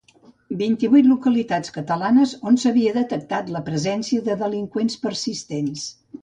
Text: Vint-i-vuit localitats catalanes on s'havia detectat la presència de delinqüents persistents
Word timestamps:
Vint-i-vuit 0.59 1.09
localitats 1.09 1.73
catalanes 1.75 2.33
on 2.53 2.57
s'havia 2.63 2.95
detectat 2.97 3.53
la 3.57 3.63
presència 3.69 4.25
de 4.31 4.39
delinqüents 4.45 4.99
persistents 5.05 5.87